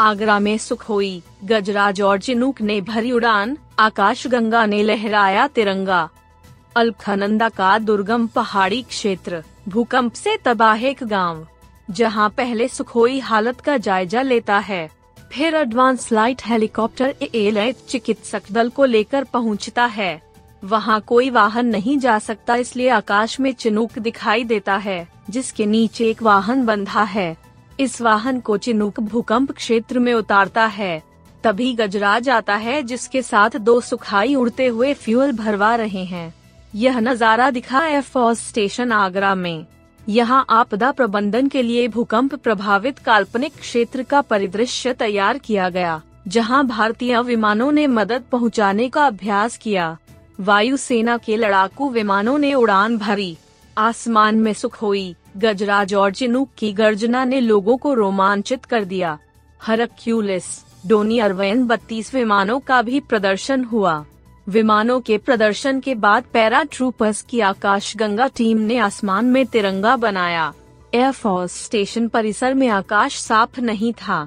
[0.00, 6.08] आगरा में सुखोई गजराज और चिनूक ने भरी उड़ान, आकाश गंगा ने लहराया तिरंगा।
[6.76, 11.46] अलखनंदा का दुर्गम पहाड़ी क्षेत्र, भूकंप से तबाह एक गाँव।
[11.90, 14.88] जहाँ पहले सुखोई हालत का जायजा लेता है।
[15.32, 20.22] फिर एडवांस लाइट हेलीकॉप्टर एयर चिकित्सक दल को लेकर पहुँचता है।
[20.64, 26.08] वहाँ कोई वाहन नहीं जा सकता, इसलिए आकाश में चिनूक दिखाई देता है, जिसके नीचे
[26.10, 27.49] एक वाहन बंधा है।
[27.80, 31.02] इस वाहन को चिनुक भूकंप क्षेत्र में उतारता है।
[31.44, 36.32] तभी गजराज आता है, जिसके साथ दो सुखाई उड़ते हुए फ्यूल भरवा रहे हैं।
[36.74, 39.66] यह नज़ारा दिखा एयरफोर्स स्टेशन आगरा में।
[40.08, 46.66] यहाँ आपदा प्रबंधन के लिए भूकंप प्रभावित काल्पनिक क्षेत्र का परिदृश्य तैयार किया गया, जहाँ
[46.66, 49.96] भारतीय विमानों ने मदद पहुँचाने का अभ्यास किया।
[50.40, 53.36] वायुसेना के लड़ाकू विमानों ने उड़ान भरी।
[53.80, 59.18] आसमान में सुखोई गजराज और चिनूक की गर्जना ने लोगों को रोमांचित कर दिया।
[59.60, 60.44] हरक्यूलिस,
[60.86, 64.04] डोनी अरवैन बत्तीस विमानों का भी प्रदर्शन हुआ।
[64.46, 69.96] विमानों के प्रदर्शन के बाद पैरा ट्रूपर्स की आकाश गंगा टीम ने आसमान में तिरंगा
[69.96, 70.52] बनाया।
[70.94, 74.26] एयरफोर्स स्टेशन परिसर में आकाश साफ़ नहीं था।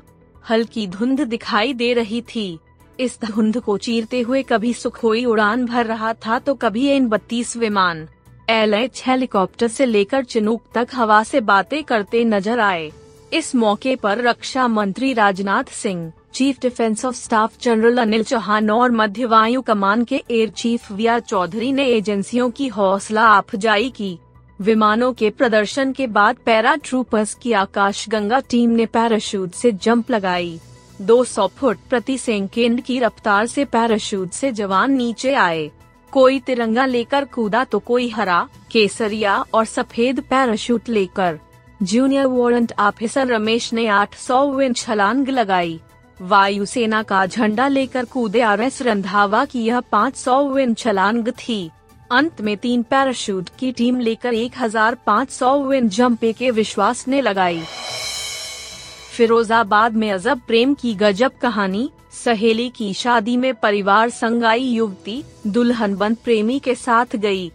[0.49, 2.59] हल्की धुंध दिखाई दे रही थी।
[2.99, 7.55] इस धुंध को चीरते हुए कभी सुखोई उड़ान भर रहा था तो कभी इन बत्तीस
[7.57, 8.07] विमान।
[8.49, 12.91] एल हेलीकॉप्टर से लेकर चिनूक तक हवा से बातें करते नज़र आए।
[13.33, 18.91] इस मौके पर रक्षा मंत्री Rajnath Singh, chief defence of staff general Anil Chauhan और
[18.91, 24.17] मध्य वायु कमान के air chief V R Chaudhari ने एजेंसियों की हौसला अफजाई की।
[24.59, 30.11] विमानों के प्रदर्शन के बाद पैरा ट्रूपर्स की आकाश गंगा टीम ने पैराशूट से जंप
[30.11, 30.59] लगाई।
[31.01, 35.71] 200 फुट प्रति सेकेंड की रफ्तार से पैराशूट से जवान नीचे आए।
[36.13, 41.39] कोई तिरंगा लेकर कूदा तो कोई हरा, केसरिया और सफ़ेद पैराशूट लेकर।
[41.83, 45.79] जूनियर वारंट ऑफिसर रमेश ने 800 विन छलांग लगाई।
[46.21, 51.69] वायुसेना का झंडा लेकर कूदे आर एस रंधावा की यह 500 विन छलांग थी।
[52.11, 57.61] अंत में तीन पैराशूट की टीम लेकर 1500 विन जंप के विश्वास ने लगाई।
[59.11, 65.23] फिरोजाबाद में अजब प्रेम की गजब कहानी सहेली की शादी में परिवार संग आई युवती,
[65.47, 67.51] दुल्हन बंद प्रेमी के साथ गई।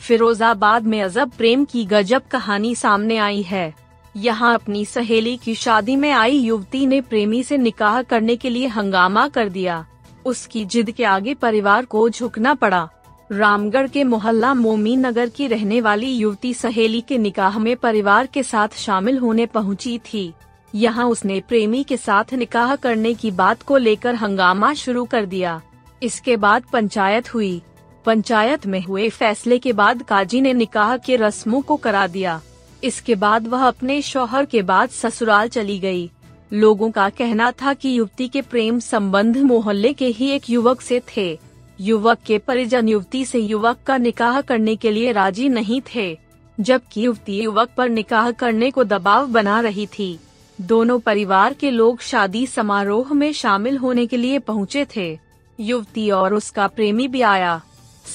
[0.00, 3.74] फिरोजाबाद में अजब प्रेम की गजब कहानी सामने आई है।
[4.16, 8.66] यहाँ अपनी सहेली की शादी में आई युवती ने प्रेमी से निकाह करने के लिए
[8.66, 9.86] हंगामा कर दिया।
[10.26, 12.88] उसकी जिद के आगे परिवार को झुकना पड़ा।
[13.32, 18.42] रामगढ़ के मोहल्ला मोमी नगर की रहने वाली युवती सहेली के निकाह में परिवार के
[18.42, 20.32] साथ शामिल होने पहुँची थी।
[20.74, 25.60] यहाँ उसने प्रेमी के साथ निकाह करने की बात को लेकर हंगामा शुरू कर दिया।
[26.02, 27.60] इसके बाद पंचायत हुई।
[28.04, 32.40] पंचायत में हुए फैसले के बाद काजी ने निकाह के रस्मों को करा दिया।
[32.84, 36.10] इसके बाद वह अपने शौहर के बाद ससुराल चली गई।
[36.52, 41.00] लोगों का कहना था कि युवती के प्रेम संबंध मोहल्ले के ही एक युवक से
[41.16, 41.38] थे।
[41.80, 46.18] युवक के परिजन युवती से युवक का निकाह करने के लिए राज़ी नहीं थे,
[46.58, 50.18] जबकि युवती युवक पर निकाह करने को दबाव बना रही थी।
[50.62, 55.18] दोनों परिवार के लोग शादी समारोह में शामिल होने के लिए पहुँचे थे।
[55.60, 57.60] युवती और उसका प्रेमी भी आया।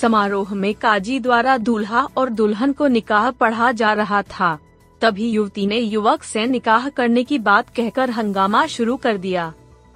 [0.02, 4.59] समारोह में काजी द्वारा दूल्हा और दुल्हन को निकाह पढ़ा जा रहा था।
[5.02, 9.53] तभी युवती ने युवक से निकाह करने की बात कहकर हंगामा शुरू कर दिया।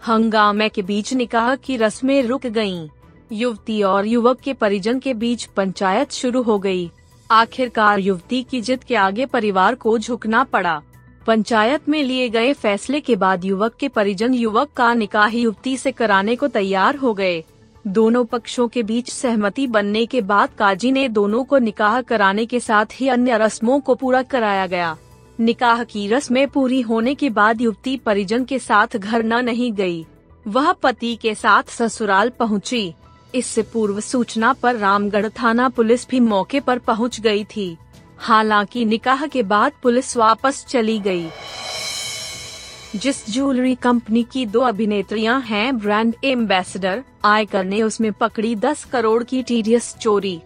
[0.07, 2.89] हंगामे के बीच निकाह की रस्में रुक गयीं।
[3.31, 6.91] युवती और युवक के परिजन के बीच पंचायत शुरू हो गई।
[7.31, 10.81] आखिरकार युवती की जिद के आगे परिवार को झुकना पड़ा।
[11.27, 15.91] पंचायत में लिए गए फैसले के बाद युवक के परिजन युवक का निकाह युवती से
[15.91, 17.43] कराने को तैयार हो गए
[17.87, 22.59] दोनों पक्षों के बीच सहमति बनने के बाद काजी ने दोनों को निकाह कराने के
[22.59, 24.95] साथ ही अन्य रस्मों को पूरा कराया गया
[25.39, 30.05] निकाह की रस्में पूरी होने के बाद युवती परिजन के साथ घर न नहीं गई।
[30.45, 32.93] वह पति के साथ ससुराल पहुँची।
[33.35, 37.77] इससे पूर्व सूचना पर रामगढ़ थाना पुलिस भी मौके पर पहुँच गई थी
[38.21, 41.29] हालाँकि निकाह के बाद पुलिस वापस चली गई।
[42.95, 49.23] जिस ज्वेलरी कंपनी की दो अभिनेत्रियाँ हैं, ब्रांड एम्बेसडर, आयकर ने उसमें पकड़ी 10 करोड़
[49.23, 50.41] की टीडीएस चोरी।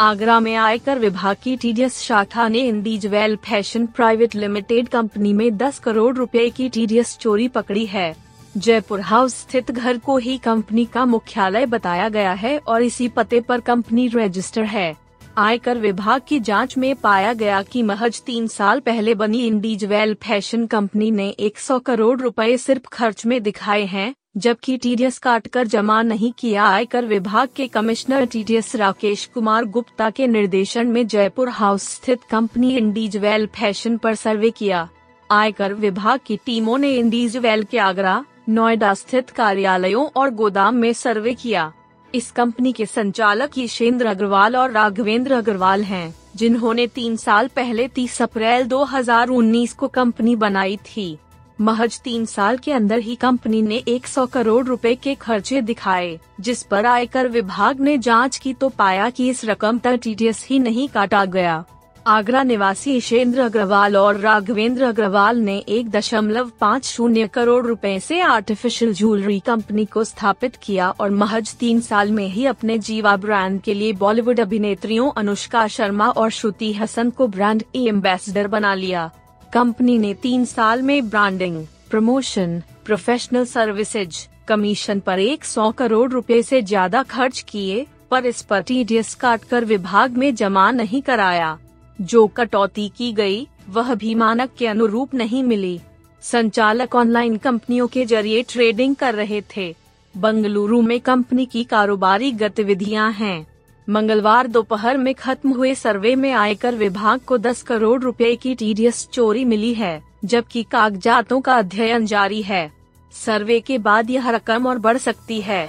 [0.00, 5.78] आगरा में आयकर विभाग की टीडीएस शाखा ने Indijewel fashion private limited company में 10
[5.78, 8.16] करोड़ रुपए की टीडीएस चोरी पकड़ी है।
[8.56, 13.40] जयपुर हाउस स्थित घर को ही कंपनी का मुख्यालय बताया गया है और इसी पते
[13.40, 15.01] पर कंपनी रजिस्टर है।
[15.38, 20.66] आयकर विभाग की जाँच में पाया गया कि महज तीन साल पहले बनी इंडिजवेल फ़ैशन
[20.66, 26.02] कंपनी ने 100 करोड़ रुपए सिर्फ़ खर्च में दिखाए हैं, जबकि टीडीएस काट कर जमा
[26.02, 31.82] नहीं किया। आयकर विभाग के कमिश्नर टीडीएस राकेश कुमार गुप्ता के निर्देशन में जयपुर हाउस
[31.82, 34.88] स्थित कंपनी इंडिजवेल फ़ैशन पर सर्वे किया।
[35.30, 41.34] आयकर विभाग की टीमों ने इंडिजवेल के आगरा, नोएडा स्थित कार्यालयों और गोदाम में सर्वे
[41.34, 41.72] किया।
[42.14, 48.20] इस कंपनी के संचालक यशेंद्र अग्रवाल और राघवेंद्र अग्रवाल हैं, जिन्होंने तीन साल पहले 30
[48.22, 51.16] अप्रैल 2019 को कंपनी बनाई थी।
[51.60, 56.62] महज तीन साल के अंदर ही कंपनी ने 100 करोड़ रुपए के खर्चे दिखाए जिस
[56.62, 60.88] पर आयकर विभाग ने जाँच की तो पाया कि इस रकम तक टीडीएस ही नहीं
[60.88, 61.64] काटा गया।
[62.06, 68.20] आगरा निवासी ईशेंद्र अग्रवाल और राघवेंद्र अग्रवाल ने एक दशमलव पाँच शून्य करोड़ रुपए से
[68.20, 73.60] आर्टिफिशियल ज्वेलरी कंपनी को स्थापित किया और महज तीन साल में ही अपने जीवा ब्रांड
[73.62, 79.10] के लिए बॉलीवुड अभिनेत्रियों अनुष्का शर्मा और श्रुति हसन को ब्रांड एम्बेसडर बना लिया।
[79.52, 86.62] कंपनी ने तीन साल में branding promotion professional services commission पर 100 करोड़ रुपए से
[86.62, 91.58] ज़्यादा खर्च किए, पर इस पर टीडीएस काट कर विभाग में जमा नहीं कराया।
[92.02, 95.80] जो कटौती की गई, वह भी मानक के अनुरूप नहीं मिली।
[96.22, 99.76] संचालक ऑनलाइन कंपनियों के ज़रिए ट्रेडिंग कर रहे थे।
[100.16, 103.46] बंगलुरु में कंपनी की कारोबारी गतिविधियाँ हैं।
[103.88, 109.08] मंगलवार दोपहर में खत्म हुए सर्वे में आयकर विभाग को 10 करोड़ रुपए की टीडीएस
[109.12, 112.72] चोरी मिली है, जबकि कागजातों का अध्ययन जारी है।
[113.12, 115.68] सर्वे के बाद यह रकम और बढ़ सकती है।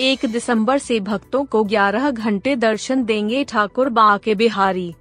[0.00, 4.94] एक दिसंबर से भक्तों को 11 घंटे दर्शन देंगे ठाकुर बांके बिहारी।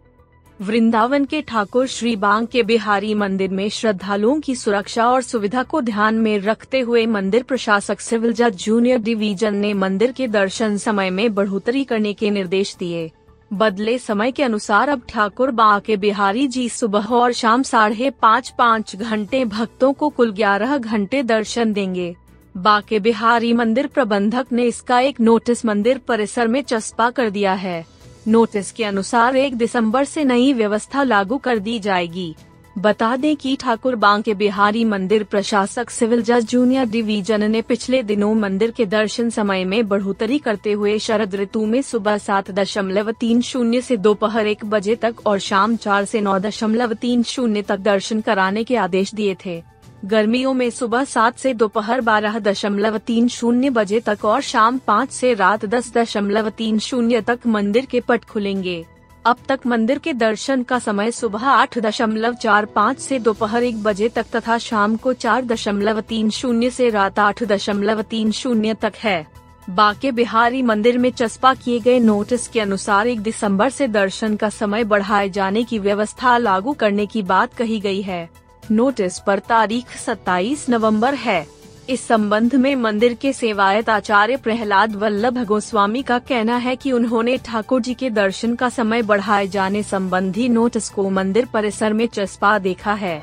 [0.61, 6.15] वृंदावन के ठाकुर श्री बांके बिहारी मंदिर में श्रद्धालुओं की सुरक्षा और सुविधा को ध्यान
[6.15, 11.35] में रखते हुए मंदिर प्रशासक सिविल जज जूनियर डिवीज़न ने मंदिर के दर्शन समय में
[11.35, 13.11] बढ़ोतरी करने के निर्देश दिए।
[13.53, 18.49] बदले समय के अनुसार अब ठाकुर बा बांके बिहारी जी सुबह और शाम साढ़े पाँच
[18.49, 22.15] पाँच घंटे भक्तों को कुल ग्यारह घंटे दर्शन देंगे।
[22.57, 27.86] बाके बिहारी मंदिर प्रबंधक ने इसका एक नोटिस मंदिर परिसर में चस्पा कर दिया है।
[28.27, 32.36] नोटिस के अनुसार एक दिसंबर से नई व्यवस्था लागू कर दी जाएगी।
[32.77, 38.36] बता दें कि ठाकुर बांके बिहारी मंदिर प्रशासक सिविल जज जूनियर डिवीज़न ने पिछले दिनों
[38.36, 43.42] मंदिर के दर्शन समय में बढ़ोतरी करते हुए शरद ऋतु में सुबह सात दशमलव तीन
[43.42, 47.77] शून्य ऐसी दोपहर एक बजे तक और शाम चार से नौ दशमलव तीन शून्य तक
[47.77, 49.63] दर्शन कराने के आदेश दिए थे।
[50.06, 55.12] गर्मियों में सुबह सात से दोपहर बारह दशमलव तीन शून्य बजे तक और शाम पाँच
[55.12, 58.86] से रात दस दशमलव तीन शून्य तक मंदिर के पट खुलेंगे।
[59.25, 63.83] अब तक मंदिर के दर्शन का समय सुबह आठ दशमलव चार पाँच से दोपहर एक
[63.83, 68.74] बजे तक तथा शाम को चार दशमलव तीन शून्य से रात आठ दशमलव तीन शून्य
[68.74, 69.25] तक है।
[69.69, 74.50] बाके बिहारी मंदिर में चस्पा किए गए नोटिस के अनुसार एक दिसंबर से दर्शन का
[74.50, 78.30] समय बढ़ाए जाने की व्यवस्था लागू करने की बात कही गई है।
[78.72, 81.46] नोटिस पर तारीख 27 नवंबर है।
[81.90, 87.38] इस संबंध में मंदिर के सेवायत आचार्य प्रहलाद वल्लभ गोस्वामी का कहना है कि उन्होंने
[87.38, 92.60] ठाकुर जी के दर्शन का समय बढ़ाए जाने संबंधी नोटिस को मंदिर परिसर में चस्पा
[92.60, 93.22] देखा है।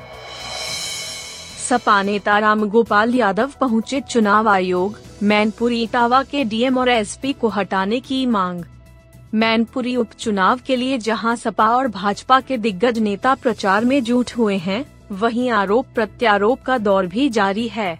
[1.69, 7.47] सपा नेता राम गोपाल यादव पहुँचे चुनाव आयोग, मैनपुरी इटावा के डीएम और एसपी को
[7.47, 8.63] हटाने की मांग।
[9.33, 14.57] मैनपुरी उपचुनाव के लिए जहाँ सपा और भाजपा के दिग्गज नेता प्रचार में जुट हुए
[14.57, 17.97] हैं वहीं आरोप प्रत्यारोप का दौर भी जारी है।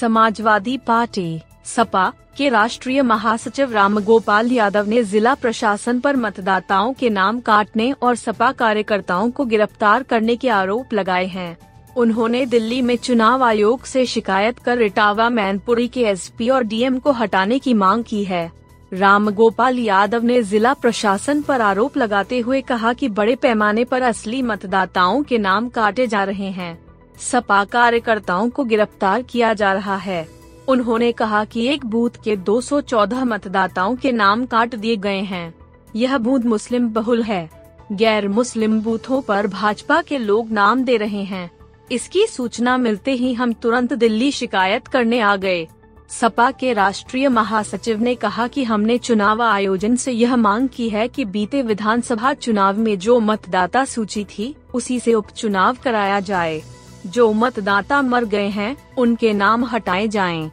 [0.00, 7.10] समाजवादी पार्टी, सपा के राष्ट्रीय महासचिव राम गोपाल यादव ने जिला प्रशासन पर मतदाताओं के
[7.10, 11.56] नाम काटने और सपा कार्यकर्ताओं को गिरफ़्तार करने के आरोप लगाए हैं।
[11.96, 17.12] उन्होंने दिल्ली में चुनाव आयोग से शिकायत कर इटावा, मैनपुरी के एसपी और डीएम को
[17.12, 18.50] हटाने की मांग की है।
[18.92, 24.02] राम गोपाल यादव ने जिला प्रशासन पर आरोप लगाते हुए कहा कि बड़े पैमाने पर
[24.02, 26.78] असली मतदाताओं के नाम काटे जा रहे हैं।
[27.18, 30.28] सपा कार्यकर्ताओं को गिरफ़्तार किया जा रहा है।
[30.68, 35.54] उन्होंने कहा कि एक बूथ के 214 मतदाताओं के नाम काट दिए गए हैं।
[35.96, 37.50] यह बूथ मुस्लिम बहुल है।
[37.92, 41.50] गैर मुस्लिम बूथों पर भाजपा के लोग नाम दे रहे हैं।
[41.92, 45.68] इसकी सूचना मिलते ही हम तुरंत दिल्ली शिकायत करने आ गए।
[46.10, 51.08] सपा के राष्ट्रीय महासचिव ने कहा कि हमने चुनाव आयोजन से यह मांग की है
[51.08, 56.62] कि बीते विधानसभा चुनाव में जो मतदाता सूची थी, उसी से उपचुनाव कराया जाए।
[57.06, 60.50] जो मतदाता मर गए हैं, उनके नाम हटाए जाएँ।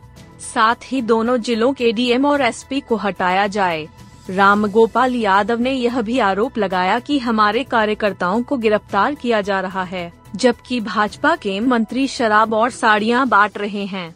[0.53, 3.87] साथ ही दोनों जिलों के डीएम और एसपी को हटाया जाए।
[4.29, 9.59] राम गोपाल यादव ने यह भी आरोप लगाया कि हमारे कार्यकर्ताओं को गिरफ़्तार किया जा
[9.59, 14.15] रहा है, जबकि भाजपा के मंत्री शराब और साड़ियाँ बांट रहे हैं।